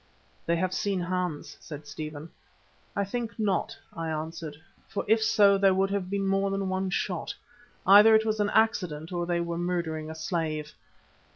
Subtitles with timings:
[0.47, 2.31] "They have seen Hans," said Stephen.
[2.95, 6.89] "I think not," I answered, "for if so there would have been more than one
[6.89, 7.35] shot.
[7.85, 10.73] Either it was an accident or they were murdering a slave."